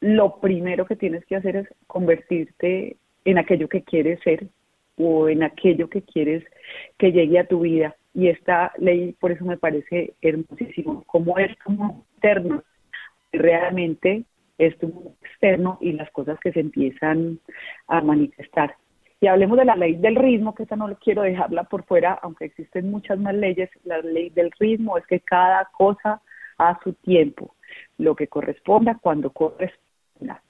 [0.01, 4.47] lo primero que tienes que hacer es convertirte en aquello que quieres ser
[4.97, 6.43] o en aquello que quieres
[6.97, 7.95] que llegue a tu vida.
[8.13, 12.63] Y esta ley, por eso me parece hermosísimo, como es como externo,
[13.31, 14.25] realmente
[14.57, 17.39] es tu externo y las cosas que se empiezan
[17.87, 18.75] a manifestar.
[19.19, 22.13] Y hablemos de la ley del ritmo, que esta no lo quiero dejarla por fuera,
[22.21, 23.69] aunque existen muchas más leyes.
[23.83, 26.21] La ley del ritmo es que cada cosa
[26.57, 27.55] a su tiempo,
[27.97, 30.41] lo que corresponda cuando corresponda.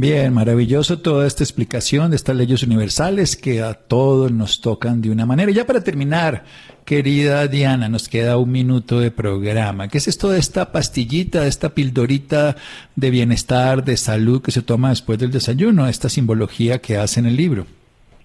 [0.00, 5.10] Bien, maravilloso toda esta explicación de estas leyes universales que a todos nos tocan de
[5.10, 5.50] una manera.
[5.50, 6.44] Y ya para terminar,
[6.86, 9.88] querida Diana, nos queda un minuto de programa.
[9.88, 12.56] ¿Qué es esto de esta pastillita, de esta pildorita
[12.96, 15.86] de bienestar, de salud que se toma después del desayuno?
[15.86, 17.66] Esta simbología que hace en el libro.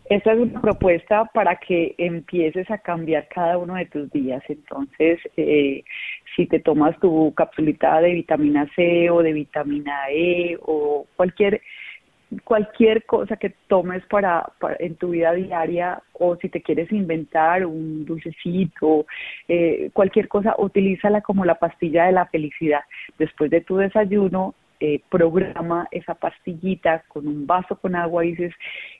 [0.10, 4.44] Esta es una propuesta para que empieces a cambiar cada uno de tus días.
[4.48, 5.84] Entonces, eh,
[6.36, 11.62] si te tomas tu capsulita de vitamina C o de vitamina E o cualquier
[12.44, 18.04] cualquier cosa que tomes para, en tu vida diaria o si te quieres inventar un
[18.06, 19.06] dulcecito,
[19.48, 22.82] eh, cualquier cosa, utilízala como la pastilla de la felicidad.
[23.18, 28.54] Después de tu desayuno, eh, programa esa pastillita con un vaso con agua y dices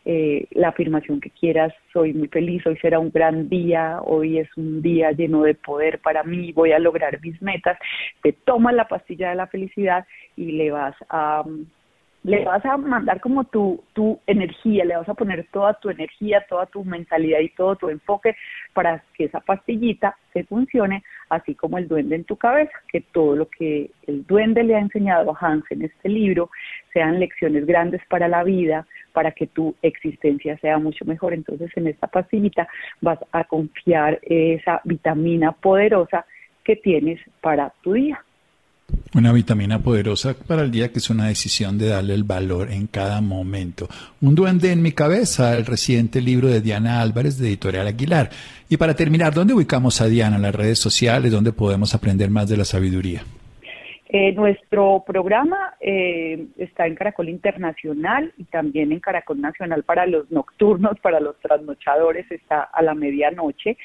[0.06, 4.50] eh, la afirmación que quieras, soy muy feliz, hoy será un gran día, hoy es
[4.58, 7.78] un día lleno de poder para mí, voy a lograr mis metas,
[8.22, 11.44] te tomas la pastilla de la felicidad y le vas a
[12.26, 16.44] le vas a mandar como tu, tu energía, le vas a poner toda tu energía,
[16.50, 18.36] toda tu mentalidad y todo tu enfoque
[18.74, 23.36] para que esa pastillita se funcione, así como el duende en tu cabeza, que todo
[23.36, 26.50] lo que el duende le ha enseñado a Hans en este libro
[26.94, 31.34] sean lecciones grandes para la vida, para que tu existencia sea mucho mejor.
[31.34, 32.68] Entonces en esta pastillita
[33.02, 36.26] vas a confiar esa vitamina poderosa
[36.64, 38.20] que tienes para tu día.
[39.16, 42.88] Una vitamina poderosa para el día que es una decisión de darle el valor en
[42.88, 43.88] cada momento.
[44.22, 48.30] Un duende en mi cabeza, el reciente libro de Diana Álvarez de Editorial Aguilar.
[48.70, 50.36] Y para terminar, ¿dónde ubicamos a Diana?
[50.36, 53.24] En las redes sociales, ¿dónde podemos aprender más de la sabiduría?
[54.08, 60.30] Eh, nuestro programa eh, está en Caracol Internacional y también en Caracol Nacional para los
[60.30, 63.78] nocturnos, para los trasnochadores, está a la medianoche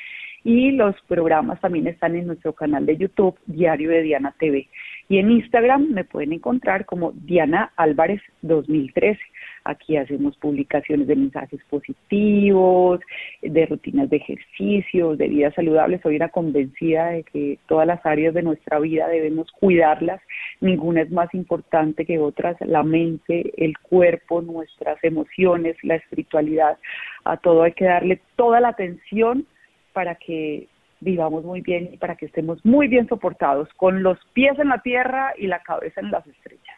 [0.45, 4.69] y los programas también están en nuestro canal de YouTube, Diario de Diana TV.
[5.09, 9.21] Y en Instagram me pueden encontrar como Diana Álvarez 2013.
[9.65, 13.01] Aquí hacemos publicaciones de mensajes positivos,
[13.43, 16.01] de rutinas de ejercicios, de vida saludable.
[16.03, 20.21] Soy una convencida de que todas las áreas de nuestra vida debemos cuidarlas.
[20.61, 22.57] Ninguna es más importante que otras.
[22.61, 26.79] La mente, el cuerpo, nuestras emociones, la espiritualidad.
[27.25, 29.45] A todo hay que darle toda la atención
[29.93, 30.69] para que
[31.01, 34.83] vivamos muy bien y para que estemos muy bien soportados, con los pies en la
[34.83, 36.77] tierra y la cabeza en las estrellas.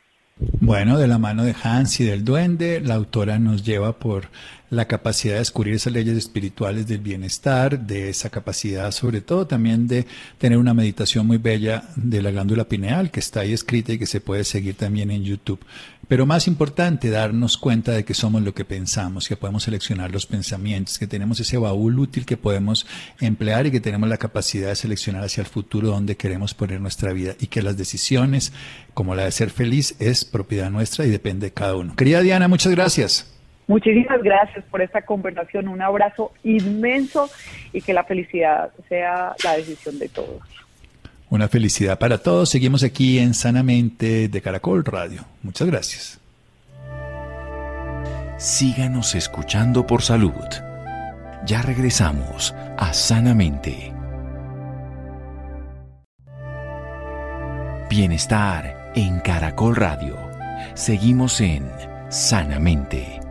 [0.61, 4.29] Bueno, de la mano de Hans y del duende, la autora nos lleva por
[4.70, 9.87] la capacidad de descubrir esas leyes espirituales del bienestar, de esa capacidad sobre todo también
[9.87, 10.07] de
[10.38, 14.07] tener una meditación muy bella de la glándula pineal que está ahí escrita y que
[14.07, 15.61] se puede seguir también en YouTube.
[16.12, 20.27] Pero más importante, darnos cuenta de que somos lo que pensamos, que podemos seleccionar los
[20.27, 22.87] pensamientos, que tenemos ese baúl útil que podemos
[23.18, 27.14] emplear y que tenemos la capacidad de seleccionar hacia el futuro donde queremos poner nuestra
[27.14, 28.53] vida y que las decisiones,
[28.92, 31.96] como la de ser feliz, es propiedad nuestra y depende de cada uno.
[31.96, 33.35] Querida Diana, muchas gracias.
[33.66, 37.31] Muchísimas gracias por esta conversación, un abrazo inmenso
[37.72, 40.42] y que la felicidad sea la decisión de todos.
[41.33, 42.51] Una felicidad para todos.
[42.51, 45.25] Seguimos aquí en Sanamente de Caracol Radio.
[45.42, 46.18] Muchas gracias.
[48.37, 50.35] Síganos escuchando por salud.
[51.47, 53.95] Ya regresamos a Sanamente.
[57.88, 60.18] Bienestar en Caracol Radio.
[60.75, 61.66] Seguimos en
[62.11, 63.22] Sanamente.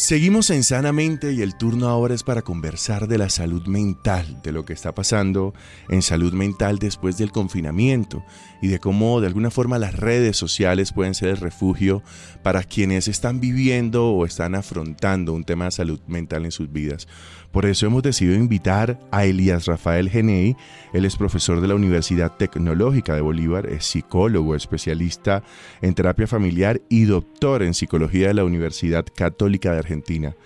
[0.00, 4.50] Seguimos en Sanamente y el turno ahora es para conversar de la salud mental, de
[4.50, 5.52] lo que está pasando
[5.90, 8.24] en salud mental después del confinamiento
[8.62, 12.02] y de cómo de alguna forma las redes sociales pueden ser el refugio
[12.42, 17.06] para quienes están viviendo o están afrontando un tema de salud mental en sus vidas.
[17.52, 20.56] Por eso hemos decidido invitar a Elías Rafael Genei.
[20.92, 25.42] Él es profesor de la Universidad Tecnológica de Bolívar, es psicólogo, especialista
[25.82, 30.36] en terapia familiar y doctor en psicología de la Universidad Católica de Argentina.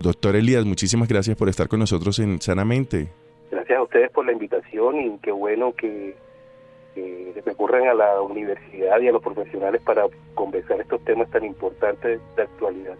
[0.00, 3.08] Doctor Elías, muchísimas gracias por estar con nosotros en Sanamente.
[3.50, 6.14] Gracias a ustedes por la invitación y qué bueno que,
[6.94, 10.02] que recurran a la universidad y a los profesionales para
[10.34, 12.96] conversar estos temas tan importantes de actualidad.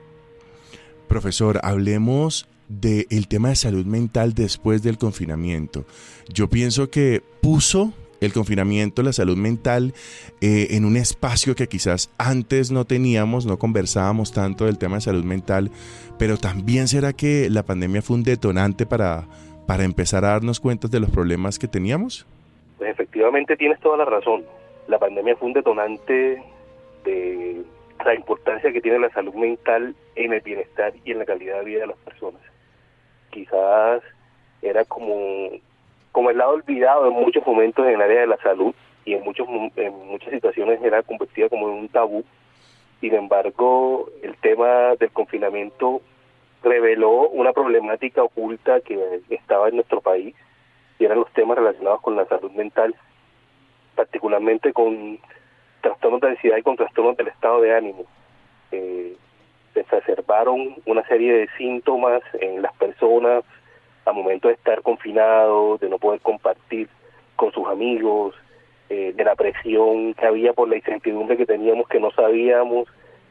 [1.09, 5.85] Profesor, hablemos del tema de salud mental después del confinamiento.
[6.33, 9.93] Yo pienso que puso el confinamiento, la salud mental,
[10.41, 15.01] eh, en un espacio que quizás antes no teníamos, no conversábamos tanto del tema de
[15.01, 15.71] salud mental,
[16.19, 19.25] pero también será que la pandemia fue un detonante para,
[19.67, 22.27] para empezar a darnos cuenta de los problemas que teníamos?
[22.79, 24.45] Pues efectivamente tienes toda la razón.
[24.87, 26.43] La pandemia fue un detonante
[27.05, 27.63] de
[28.05, 31.65] la importancia que tiene la salud mental en el bienestar y en la calidad de
[31.65, 32.50] vida de las personas
[33.31, 34.03] quizás
[34.63, 35.51] era como,
[36.13, 39.25] como el lado olvidado en muchos momentos en el área de la salud y en,
[39.25, 42.25] muchos, en muchas situaciones era convertida como en un tabú.
[43.01, 46.03] Sin embargo, el tema del confinamiento
[46.63, 50.35] reveló una problemática oculta que estaba en nuestro país
[50.99, 52.95] y eran los temas relacionados con la salud mental,
[53.97, 55.19] particularmente con
[55.81, 58.05] trastornos de ansiedad y con trastornos del estado de ánimo.
[58.71, 59.17] Eh,
[59.75, 63.45] se exacerbaron una serie de síntomas en las personas
[64.05, 66.89] a momento de estar confinados, de no poder compartir
[67.37, 68.35] con sus amigos,
[68.89, 72.89] eh, de la presión que había por la incertidumbre que teníamos, que no sabíamos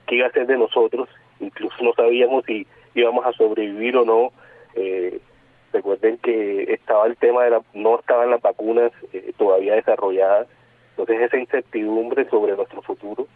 [0.07, 4.31] qué iba a ser de nosotros, incluso no sabíamos si íbamos a sobrevivir o no.
[4.75, 5.19] Eh,
[5.73, 10.47] recuerden que estaba el tema de la, no estaban las vacunas eh, todavía desarrolladas,
[10.91, 13.27] entonces esa incertidumbre sobre nuestro futuro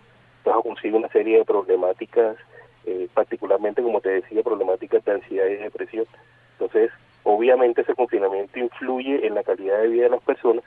[0.45, 2.37] nos consigue una serie de problemáticas
[2.85, 6.05] eh, particularmente, como te decía, problemáticas de ansiedad y depresión.
[6.53, 6.91] Entonces,
[7.23, 10.63] obviamente ese confinamiento influye en la calidad de vida de las personas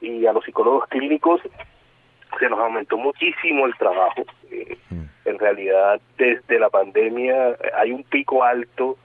[0.00, 1.40] y a los psicólogos clínicos
[2.38, 4.22] se nos aumentó muchísimo el trabajo.
[4.50, 5.04] Eh, mm.
[5.24, 8.96] En realidad, desde la pandemia hay un pico alto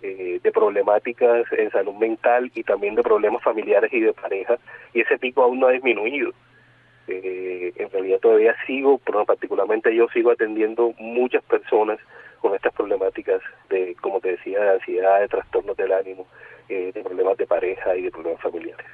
[0.00, 4.56] eh, de problemáticas en salud mental y también de problemas familiares y de pareja,
[4.94, 6.32] y ese pico aún no ha disminuido.
[7.08, 11.98] Eh, en realidad todavía sigo, particularmente yo sigo atendiendo muchas personas
[12.40, 13.40] con estas problemáticas
[13.70, 16.26] de, como te decía, de ansiedad, de trastornos del ánimo,
[16.68, 18.86] eh, de problemas de pareja y de problemas familiares.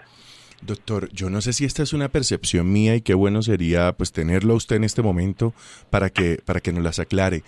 [0.63, 4.13] Doctor, yo no sé si esta es una percepción mía y qué bueno sería pues
[4.13, 5.53] tenerlo usted en este momento
[5.91, 7.43] para que para que nos las aclare.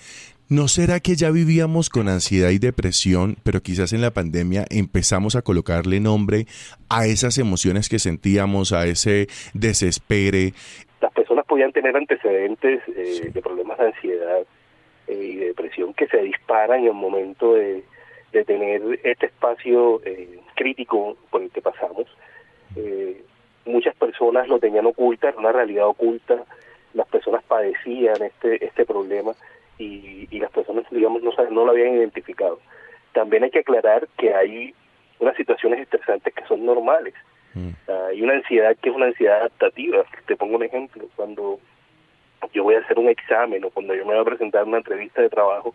[0.49, 5.35] ¿No será que ya vivíamos con ansiedad y depresión, pero quizás en la pandemia empezamos
[5.35, 6.47] a colocarle nombre
[6.89, 10.53] a esas emociones que sentíamos, a ese desespere?
[11.01, 14.43] Las personas podían tener antecedentes eh, de problemas de ansiedad
[15.09, 17.83] eh, y de depresión que se disparan en el momento de,
[18.47, 22.07] tener este espacio eh, crítico por el que pasamos.
[23.65, 26.45] muchas personas lo tenían oculta, era una realidad oculta,
[26.95, 29.33] las personas padecían este, este problema
[29.79, 32.59] y, y las personas, digamos, no, no lo habían identificado.
[33.13, 34.75] También hay que aclarar que hay
[35.19, 37.15] unas situaciones estresantes que son normales.
[37.55, 37.71] Mm.
[38.11, 40.05] Hay una ansiedad que es una ansiedad adaptativa.
[40.27, 41.07] Te pongo un ejemplo.
[41.17, 41.59] Cuando
[42.53, 45.23] yo voy a hacer un examen o cuando yo me voy a presentar una entrevista
[45.23, 45.75] de trabajo,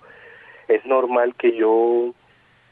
[0.67, 2.13] es normal que yo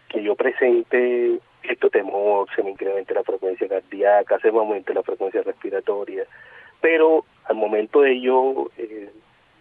[0.10, 5.04] que yo presente cierto temor, se me incremente la frecuencia cardíaca, se me aumente la
[5.04, 6.26] frecuencia respiratoria,
[6.82, 9.12] pero al momento de yo eh,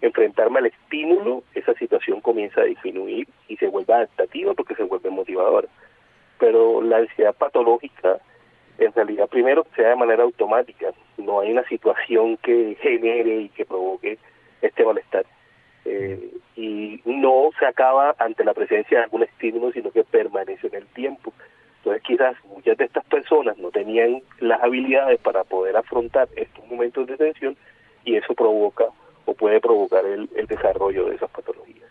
[0.00, 5.11] enfrentarme al estímulo, esa situación comienza a disminuir y se vuelve adaptativa porque se vuelve
[5.11, 5.68] motivadora.
[6.38, 8.18] Pero la ansiedad patológica,
[8.78, 10.92] en realidad, primero se da de manera automática.
[11.16, 14.18] No hay una situación que genere y que provoque
[14.62, 15.26] este malestar.
[15.84, 20.75] Eh, y no se acaba ante la presencia de algún estímulo, sino que permanece en
[20.75, 21.33] el tiempo.
[21.79, 27.06] Entonces quizás muchas de estas personas no tenían las habilidades para poder afrontar estos momentos
[27.06, 27.56] de tensión
[28.04, 28.87] y eso provoca
[29.49, 31.88] puede provocar el, desarrollo de esas patologías.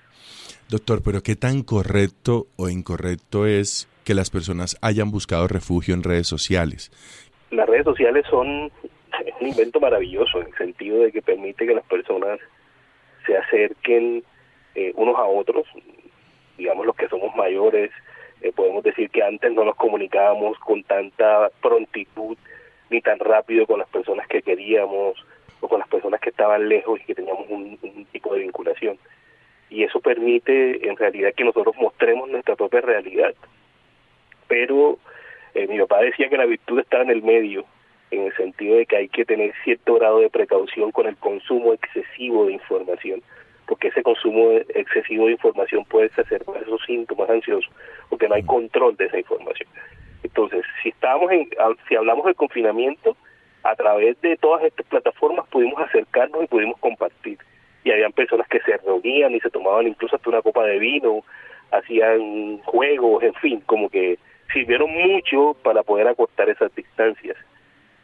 [0.70, 6.04] Doctor, pero ¿qué tan correcto o incorrecto es que las personas hayan buscado refugio en
[6.04, 6.92] redes sociales?
[7.50, 8.48] Las redes sociales son
[9.42, 12.40] un invento maravilloso en el sentido de que permite que las personas
[13.26, 14.24] se acerquen
[14.76, 15.66] eh, unos a otros,
[16.58, 17.90] digamos los que somos mayores,
[18.42, 22.38] eh, podemos decir que antes no nos comunicábamos con tanta prontitud
[22.92, 25.18] ni tan rápido con las personas que queríamos
[25.62, 27.78] o con las personas que estaban lejos y que teníamos un,
[28.12, 28.98] tipo de vinculación.
[29.70, 33.34] Y eso permite en realidad que nosotros mostremos nuestra propia realidad.
[34.48, 34.98] Pero
[35.54, 37.66] eh, mi papá decía que la virtud está en el medio,
[38.12, 41.74] en el sentido de que hay que tener cierto grado de precaución con el consumo
[41.74, 43.22] excesivo de información
[43.68, 47.70] porque ese consumo excesivo de información puede exacerbar esos síntomas ansiosos,
[48.10, 49.70] porque no hay control de esa información.
[50.24, 51.50] Entonces, si estábamos en,
[51.88, 53.16] si hablamos del confinamiento,
[53.64, 57.38] a través de todas estas plataformas pudimos acercarnos y pudimos compartir.
[57.84, 61.24] Y habían personas que se reunían y se tomaban incluso hasta una copa de vino,
[61.72, 64.18] hacían juegos, en fin, como que
[64.54, 67.38] sirvieron mucho para poder acortar esas distancias.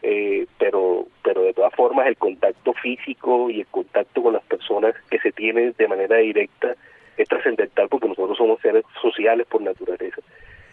[0.06, 4.94] Eh, pero pero de todas formas el contacto físico y el contacto con las personas
[5.10, 6.76] que se tienen de manera directa
[7.16, 10.20] es trascendental porque nosotros somos seres sociales por naturaleza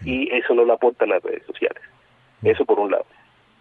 [0.05, 1.83] y eso no lo aportan las redes sociales.
[2.43, 3.05] Eso por un lado.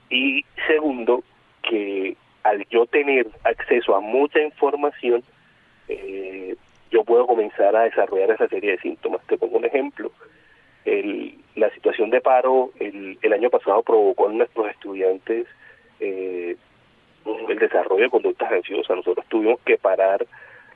[0.10, 1.24] Y segundo,
[1.62, 5.24] que al yo tener acceso a mucha información,
[5.88, 6.56] eh,
[6.92, 9.22] yo puedo comenzar a desarrollar esa serie de síntomas.
[9.28, 10.12] Te pongo un ejemplo.
[10.86, 15.46] El, la situación de paro el, el año pasado provocó en nuestros estudiantes
[16.00, 16.56] eh,
[17.48, 18.98] el desarrollo de conductas ansiosas.
[18.98, 20.26] Nosotros tuvimos que parar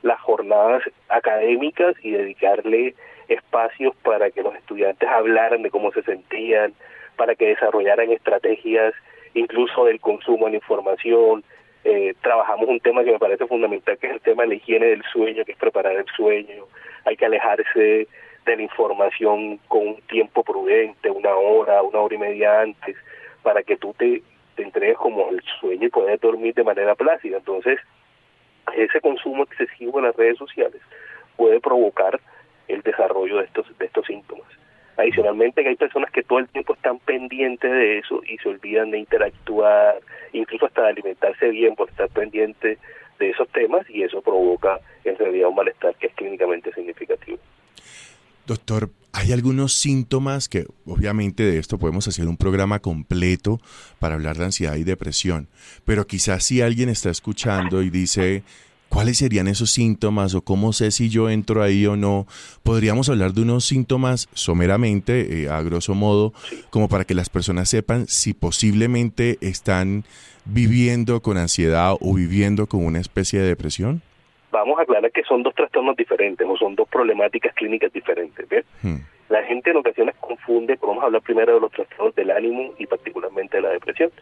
[0.02, 2.94] las jornadas académicas y dedicarle
[3.28, 6.74] espacios para que los estudiantes hablaran de cómo se sentían,
[7.16, 8.94] para que desarrollaran estrategias
[9.34, 11.44] incluso del consumo de la información.
[11.84, 14.86] Eh, trabajamos un tema que me parece fundamental, que es el tema de la higiene
[14.86, 16.64] del sueño, que es preparar el sueño.
[17.04, 18.08] Hay que alejarse
[18.46, 22.96] de la información con un tiempo prudente, una hora, una hora y media antes,
[23.42, 24.22] para que tú te
[24.54, 27.38] te entregues como el sueño y poder dormir de manera plácida.
[27.38, 27.78] Entonces,
[28.76, 30.80] ese consumo excesivo en las redes sociales
[31.36, 32.20] puede provocar
[32.68, 34.46] el desarrollo de estos, de estos síntomas.
[34.96, 38.90] Adicionalmente, que hay personas que todo el tiempo están pendientes de eso y se olvidan
[38.90, 40.00] de interactuar,
[40.32, 42.78] incluso hasta de alimentarse bien por estar pendientes
[43.18, 47.38] de esos temas y eso provoca en realidad un malestar que es clínicamente significativo.
[48.46, 53.58] Doctor, hay algunos síntomas que obviamente de esto podemos hacer un programa completo
[53.98, 55.48] para hablar de ansiedad y depresión,
[55.84, 58.42] pero quizás si alguien está escuchando y dice,
[58.94, 62.26] ¿cuáles serían esos síntomas o cómo sé si yo entro ahí o no?
[62.62, 66.32] Podríamos hablar de unos síntomas someramente, eh, a grosso modo,
[66.70, 70.04] como para que las personas sepan si posiblemente están
[70.44, 74.02] viviendo con ansiedad o viviendo con una especie de depresión
[74.54, 78.48] vamos a aclarar que son dos trastornos diferentes o son dos problemáticas clínicas diferentes.
[78.48, 78.64] ¿ves?
[78.82, 78.98] Hmm.
[79.28, 82.86] La gente en ocasiones confunde, vamos a hablar primero de los trastornos del ánimo y
[82.86, 84.12] particularmente de la depresión.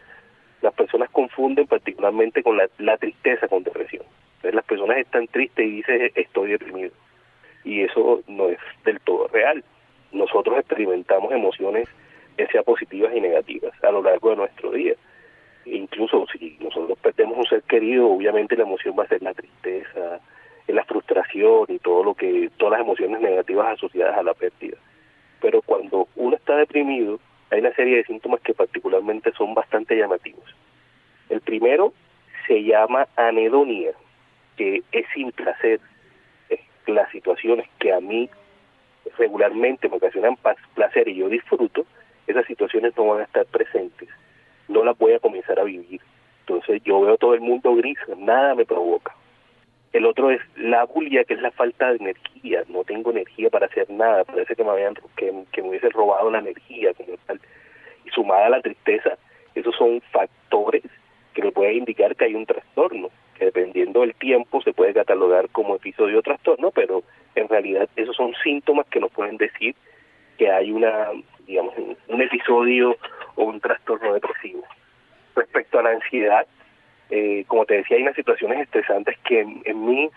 [0.63, 4.03] Las personas confunden particularmente con la, tristeza con depresión.
[4.37, 6.91] Entonces, las personas están tristes y dicen estoy deprimido.
[7.63, 9.63] Y eso no es del todo real.
[10.11, 11.87] Nosotros experimentamos emociones,
[12.39, 14.95] ya sea positivas y negativas, a lo largo de nuestro día
[15.65, 20.19] incluso si nosotros perdemos un ser querido, obviamente la emoción va a ser la tristeza,
[20.67, 24.77] la frustración y todo lo que, todas las emociones negativas asociadas a la pérdida.
[25.41, 27.19] Pero cuando uno está deprimido,
[27.53, 30.43] hay una serie de síntomas que particularmente son bastante llamativos.
[31.29, 31.93] El primero
[32.47, 33.91] se llama anedonia,
[34.57, 35.79] que es sin placer.
[36.87, 38.29] las situaciones que a mí
[39.17, 40.37] regularmente me ocasionan
[40.73, 41.85] placer y yo disfruto,
[42.27, 44.09] esas situaciones no van a estar presentes
[44.67, 46.01] no la voy a comenzar a vivir.
[46.41, 49.15] Entonces yo veo todo el mundo gris, nada me provoca.
[49.93, 52.63] El otro es la bulia, que es la falta de energía.
[52.67, 54.23] No tengo energía para hacer nada.
[54.23, 57.39] Parece que me habían que, me hubiese robado la energía como tal.
[58.03, 59.17] Y sumada a la tristeza,
[59.53, 60.83] esos son factores
[61.35, 65.49] que me pueden indicar que hay un trastorno, que dependiendo del tiempo se puede catalogar
[65.49, 67.03] como episodio o trastorno, pero
[67.35, 69.75] en realidad esos son síntomas que nos pueden decir
[70.37, 71.09] que hay una,
[71.45, 71.75] digamos,
[72.07, 72.97] un episodio
[73.35, 74.63] o un trastorno depresivo.
[75.35, 76.47] Respecto a la ansiedad,
[77.15, 80.09] eh, como te decía, hay unas situaciones estresantes que en, mí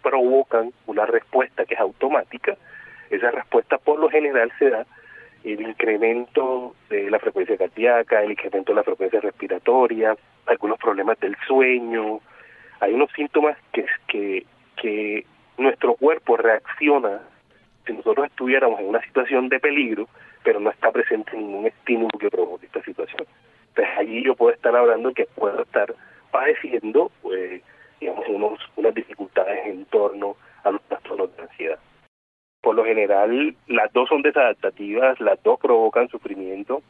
[0.00, 2.56] provocan una respuesta que es automática.
[3.10, 4.86] Esa respuesta por lo general se da
[5.42, 10.16] el incremento de la frecuencia cardíaca, el incremento de la frecuencia respiratoria,
[10.46, 12.20] algunos problemas del sueño.
[12.78, 14.46] Hay unos síntomas que, que,
[14.80, 15.26] que
[15.58, 17.22] nuestro cuerpo reacciona
[17.84, 20.08] si nosotros estuviéramos en una situación de peligro,
[20.44, 23.26] pero no está presente ningún estímulo que provoque esta situación.
[23.70, 25.92] Entonces allí yo puedo estar hablando que puedo estar
[26.36, 27.62] padeciendo, pues,
[27.98, 31.78] digamos, unos, unas dificultades en torno a los trastornos de ansiedad.
[32.84, 36.82] general las dos son desadaptativas, las dos provocan sufrimiento,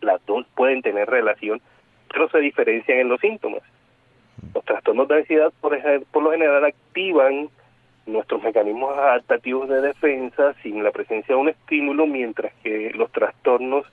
[0.00, 1.60] las dos pueden tener relación,
[2.12, 3.62] pero se diferencian en los síntomas.
[4.54, 5.76] Los trastornos de ansiedad, por,
[6.12, 7.48] por lo general, activan
[8.06, 13.84] nuestros mecanismos adaptativos de defensa sin la presencia de un estímulo, mientras que los trastornos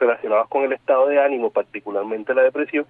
[0.00, 2.86] relacionados con el estado de ánimo, particularmente la depresión,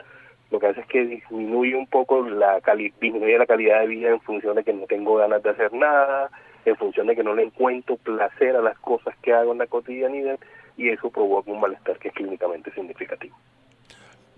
[0.53, 4.21] lo que hace es que disminuye un poco la disminuye la calidad de vida en
[4.21, 6.31] función de que no tengo ganas de hacer nada,
[6.67, 9.67] en función de que no le encuentro placer a las cosas que hago en la
[9.67, 10.39] cotidianidad
[10.77, 13.35] y eso provoca un malestar que es clínicamente significativo.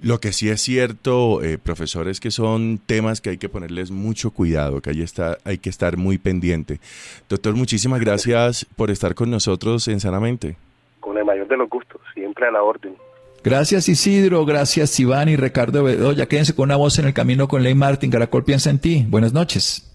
[0.01, 3.91] Lo que sí es cierto, eh, profesor, es que son temas que hay que ponerles
[3.91, 6.79] mucho cuidado, que hay, está, hay que estar muy pendiente.
[7.29, 10.57] Doctor, muchísimas gracias por estar con nosotros en Sanamente.
[11.01, 12.95] Con el mayor de los gustos, siempre a la orden.
[13.45, 16.27] Gracias Isidro, gracias Iván y Ricardo Bedoya.
[16.27, 18.11] Quédense con una voz en el camino con Ley Martín.
[18.11, 19.07] Caracol piensa en ti.
[19.09, 19.94] Buenas noches.